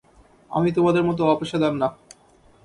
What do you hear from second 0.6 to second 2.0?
তোমাদের মতো অপেশাদার না।